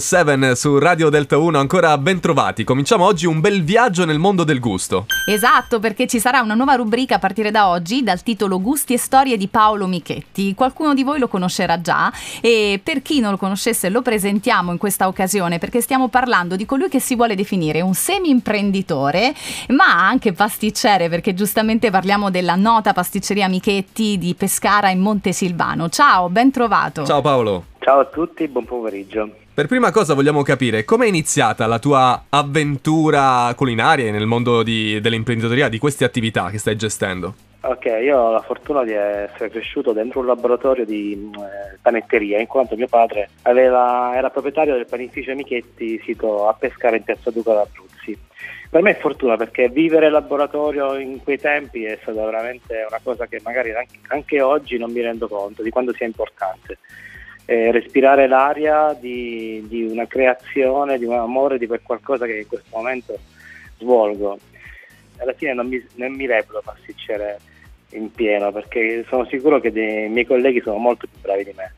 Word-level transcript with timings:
Seven 0.00 0.52
su 0.56 0.78
Radio 0.78 1.10
Delta 1.10 1.36
1, 1.36 1.58
ancora 1.58 1.96
ben 1.98 2.18
trovati. 2.18 2.64
Cominciamo 2.64 3.04
oggi 3.04 3.26
un 3.26 3.40
bel 3.40 3.62
viaggio 3.62 4.04
nel 4.04 4.18
mondo 4.18 4.42
del 4.42 4.58
gusto. 4.58 5.06
Esatto, 5.28 5.78
perché 5.78 6.06
ci 6.06 6.18
sarà 6.18 6.40
una 6.40 6.54
nuova 6.54 6.74
rubrica 6.74 7.16
a 7.16 7.18
partire 7.18 7.50
da 7.50 7.68
oggi 7.68 8.02
dal 8.02 8.22
titolo 8.22 8.60
Gusti 8.60 8.94
e 8.94 8.98
storie 8.98 9.36
di 9.36 9.46
Paolo 9.48 9.86
Michetti. 9.86 10.54
Qualcuno 10.54 10.94
di 10.94 11.04
voi 11.04 11.18
lo 11.18 11.28
conoscerà 11.28 11.80
già 11.80 12.12
e 12.40 12.80
per 12.82 13.02
chi 13.02 13.20
non 13.20 13.32
lo 13.32 13.36
conoscesse 13.36 13.90
lo 13.90 14.02
presentiamo 14.02 14.72
in 14.72 14.78
questa 14.78 15.06
occasione 15.06 15.58
perché 15.58 15.80
stiamo 15.80 16.08
parlando 16.08 16.56
di 16.56 16.66
colui 16.66 16.88
che 16.88 16.98
si 16.98 17.14
vuole 17.14 17.36
definire 17.36 17.80
un 17.80 17.94
semi-imprenditore, 17.94 19.34
ma 19.68 20.08
anche 20.08 20.32
pasticcere 20.32 21.08
perché 21.08 21.34
giustamente 21.34 21.90
parliamo 21.90 22.30
della 22.30 22.56
nota 22.56 22.92
pasticceria 22.92 23.48
Michetti 23.48 24.18
di 24.18 24.34
Pescara 24.34 24.90
in 24.90 25.00
Montesilvano. 25.00 25.88
Ciao, 25.90 26.28
ben 26.28 26.50
trovato. 26.50 27.04
Ciao 27.04 27.20
Paolo. 27.20 27.69
Ciao 27.80 28.00
a 28.00 28.04
tutti, 28.04 28.46
buon 28.46 28.66
pomeriggio. 28.66 29.30
Per 29.54 29.66
prima 29.66 29.90
cosa 29.90 30.12
vogliamo 30.12 30.42
capire 30.42 30.84
come 30.84 31.06
è 31.06 31.08
iniziata 31.08 31.66
la 31.66 31.78
tua 31.78 32.24
avventura 32.28 33.52
culinaria 33.56 34.12
nel 34.12 34.26
mondo 34.26 34.62
di, 34.62 35.00
dell'imprenditoria, 35.00 35.70
di 35.70 35.78
queste 35.78 36.04
attività 36.04 36.50
che 36.50 36.58
stai 36.58 36.76
gestendo. 36.76 37.34
Ok, 37.62 37.86
io 37.86 38.18
ho 38.18 38.32
la 38.32 38.42
fortuna 38.42 38.84
di 38.84 38.92
essere 38.92 39.48
cresciuto 39.48 39.92
dentro 39.92 40.20
un 40.20 40.26
laboratorio 40.26 40.84
di 40.84 41.30
eh, 41.34 41.78
panetteria, 41.80 42.38
in 42.38 42.46
quanto 42.46 42.76
mio 42.76 42.86
padre 42.86 43.30
aveva, 43.42 44.12
era 44.14 44.28
proprietario 44.28 44.74
del 44.74 44.86
panificio 44.86 45.34
Michetti 45.34 46.00
sito 46.04 46.48
a 46.48 46.54
Pescara 46.54 46.96
in 46.96 47.02
Piazza 47.02 47.30
Duca 47.30 47.54
d'Abruzzi. 47.54 48.18
Per 48.68 48.82
me 48.82 48.90
è 48.90 49.00
fortuna 49.00 49.36
perché 49.36 49.70
vivere 49.70 50.06
il 50.06 50.12
laboratorio 50.12 50.96
in 50.96 51.22
quei 51.22 51.38
tempi 51.38 51.84
è 51.84 51.98
stata 52.02 52.24
veramente 52.24 52.84
una 52.86 53.00
cosa 53.02 53.26
che 53.26 53.40
magari 53.42 53.72
anche, 53.72 53.98
anche 54.08 54.40
oggi 54.42 54.76
non 54.76 54.92
mi 54.92 55.00
rendo 55.00 55.28
conto 55.28 55.62
di 55.62 55.70
quanto 55.70 55.94
sia 55.94 56.06
importante 56.06 56.78
eh, 57.50 57.72
respirare 57.72 58.28
l'aria 58.28 58.92
di, 58.92 59.64
di, 59.66 59.82
una 59.82 60.06
creazione, 60.06 60.98
di 60.98 61.04
un 61.04 61.14
amore 61.14 61.58
di 61.58 61.66
per 61.66 61.82
qualcosa 61.82 62.24
che 62.24 62.38
in 62.38 62.46
questo 62.46 62.68
momento 62.70 63.18
svolgo. 63.76 64.38
Alla 65.16 65.32
fine 65.32 65.52
non 65.52 65.66
mi, 65.66 65.84
non 65.94 66.12
mi 66.12 66.26
reputo 66.26 66.62
pasticcere 66.64 67.40
in 67.90 68.12
pieno 68.12 68.52
perché 68.52 69.04
sono 69.08 69.24
sicuro 69.24 69.58
che 69.58 69.72
dei 69.72 70.08
miei 70.08 70.26
colleghi 70.26 70.60
sono 70.60 70.76
molto 70.76 71.08
più 71.10 71.20
bravi 71.20 71.42
di 71.42 71.52
me. 71.56 71.74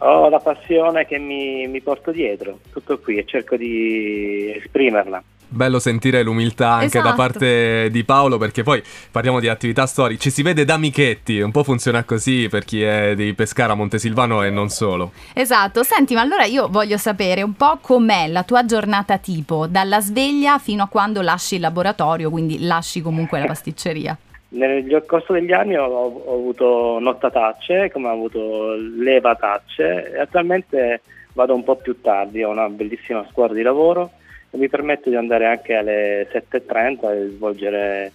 Ho 0.00 0.28
la 0.28 0.38
passione 0.38 1.06
che 1.06 1.16
mi, 1.16 1.66
mi 1.66 1.80
porto 1.80 2.10
dietro, 2.10 2.60
tutto 2.70 2.98
qui 2.98 3.16
e 3.16 3.24
cerco 3.24 3.56
di 3.56 4.52
esprimerla. 4.54 5.22
Bello 5.52 5.80
sentire 5.80 6.22
l'umiltà 6.22 6.74
anche 6.74 6.98
Esatto. 6.98 7.08
da 7.08 7.14
parte 7.14 7.90
di 7.90 8.04
Paolo 8.04 8.38
perché 8.38 8.62
poi 8.62 8.80
parliamo 9.10 9.40
di 9.40 9.48
attività 9.48 9.84
storiche, 9.84 10.20
ci 10.20 10.30
si 10.30 10.42
vede 10.42 10.64
da 10.64 10.74
amichetti, 10.74 11.40
un 11.40 11.50
po' 11.50 11.64
funziona 11.64 12.04
così 12.04 12.46
per 12.48 12.64
chi 12.64 12.82
è 12.82 13.16
di 13.16 13.34
Pescara, 13.34 13.74
Montesilvano 13.74 14.44
e 14.44 14.50
non 14.50 14.68
solo. 14.68 15.10
Esatto, 15.34 15.82
senti, 15.82 16.14
ma 16.14 16.20
allora 16.20 16.44
io 16.44 16.68
voglio 16.68 16.96
sapere 16.98 17.42
un 17.42 17.54
po' 17.54 17.78
com'è 17.80 18.28
la 18.28 18.44
tua 18.44 18.64
giornata 18.64 19.18
tipo, 19.18 19.66
dalla 19.66 20.00
sveglia 20.00 20.58
fino 20.58 20.84
a 20.84 20.86
quando 20.86 21.20
lasci 21.20 21.56
il 21.56 21.62
laboratorio, 21.62 22.30
quindi 22.30 22.64
lasci 22.64 23.02
comunque 23.02 23.40
la 23.40 23.46
pasticceria. 23.46 24.16
Nel 24.50 25.02
corso 25.04 25.32
degli 25.32 25.52
anni 25.52 25.76
ho, 25.76 25.84
ho 25.84 26.32
avuto 26.32 26.98
nottatacce, 27.00 27.90
come 27.92 28.06
ho 28.06 28.12
avuto 28.12 28.74
levatacce 28.76 30.12
e 30.14 30.20
attualmente 30.20 31.00
vado 31.32 31.56
un 31.56 31.64
po' 31.64 31.74
più 31.74 32.00
tardi, 32.00 32.44
ho 32.44 32.50
una 32.50 32.68
bellissima 32.68 33.26
squadra 33.28 33.56
di 33.56 33.62
lavoro 33.62 34.12
mi 34.52 34.68
permette 34.68 35.10
di 35.10 35.16
andare 35.16 35.46
anche 35.46 35.74
alle 35.74 36.28
7.30 36.32 37.12
e 37.12 37.28
svolgere 37.30 38.12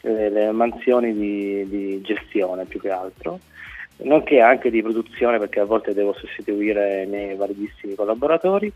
le, 0.00 0.28
le 0.30 0.50
mansioni 0.52 1.12
di, 1.12 1.68
di 1.68 2.00
gestione 2.02 2.64
più 2.64 2.80
che 2.80 2.90
altro, 2.90 3.40
nonché 3.98 4.40
anche 4.40 4.70
di 4.70 4.82
produzione 4.82 5.38
perché 5.38 5.60
a 5.60 5.64
volte 5.64 5.94
devo 5.94 6.14
sostituire 6.14 7.02
i 7.02 7.06
miei 7.06 7.36
validissimi 7.36 7.94
collaboratori. 7.94 8.72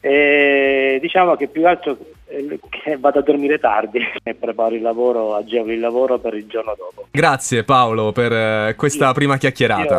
E 0.00 0.98
diciamo 1.00 1.34
che 1.36 1.48
più 1.48 1.62
che 1.62 1.66
altro 1.66 1.98
eh, 2.26 2.58
che 2.68 2.96
vado 2.98 3.20
a 3.20 3.22
dormire 3.22 3.58
tardi 3.58 4.00
e 4.22 4.34
preparo 4.34 4.74
il 4.74 4.82
lavoro, 4.82 5.34
agevolo 5.34 5.72
il 5.72 5.80
lavoro 5.80 6.18
per 6.18 6.34
il 6.34 6.46
giorno 6.46 6.74
dopo. 6.76 7.06
Grazie 7.10 7.64
Paolo 7.64 8.12
per 8.12 8.32
eh, 8.32 8.74
questa 8.76 9.06
Io- 9.06 9.12
prima 9.12 9.36
chiacchierata. 9.36 9.98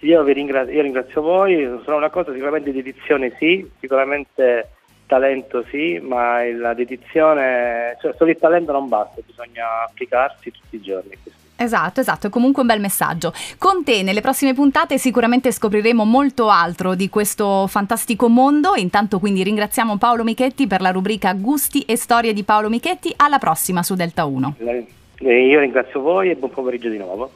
Io, 0.00 0.10
io 0.10 0.22
vi 0.22 0.32
ringrazio, 0.32 0.72
io 0.72 0.82
ringrazio 0.82 1.22
voi, 1.22 1.80
sono 1.84 1.96
una 1.96 2.10
cosa 2.10 2.32
sicuramente 2.32 2.72
dedizione 2.72 3.34
sì, 3.38 3.68
sicuramente 3.78 4.68
talento 5.12 5.62
sì, 5.68 5.98
ma 6.02 6.42
la 6.54 6.72
dedizione, 6.72 7.98
cioè 8.00 8.14
solo 8.16 8.30
il 8.30 8.38
talento 8.38 8.72
non 8.72 8.88
basta, 8.88 9.20
bisogna 9.26 9.84
applicarsi 9.86 10.50
tutti 10.50 10.76
i 10.76 10.80
giorni. 10.80 11.10
Esatto, 11.54 12.00
esatto, 12.00 12.28
è 12.28 12.30
comunque 12.30 12.62
un 12.62 12.68
bel 12.68 12.80
messaggio. 12.80 13.30
Con 13.58 13.84
te 13.84 14.02
nelle 14.02 14.22
prossime 14.22 14.54
puntate 14.54 14.96
sicuramente 14.96 15.52
scopriremo 15.52 16.04
molto 16.04 16.48
altro 16.48 16.94
di 16.94 17.10
questo 17.10 17.66
fantastico 17.66 18.30
mondo. 18.30 18.74
Intanto 18.74 19.18
quindi 19.18 19.42
ringraziamo 19.42 19.98
Paolo 19.98 20.24
Michetti 20.24 20.66
per 20.66 20.80
la 20.80 20.90
rubrica 20.90 21.34
Gusti 21.34 21.82
e 21.82 21.96
storie 21.96 22.32
di 22.32 22.42
Paolo 22.42 22.70
Michetti. 22.70 23.12
Alla 23.14 23.38
prossima 23.38 23.82
su 23.82 23.94
Delta 23.94 24.24
1. 24.24 24.56
Eh, 25.18 25.46
Io 25.46 25.60
ringrazio 25.60 26.00
voi 26.00 26.30
e 26.30 26.36
buon 26.36 26.50
pomeriggio 26.50 26.88
di 26.88 26.98
nuovo. 26.98 27.30